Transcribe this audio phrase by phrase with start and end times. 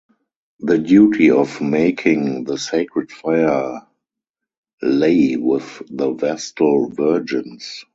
[0.61, 3.81] The duty of making the sacred fire
[4.81, 7.85] lay with the Vestal virgins.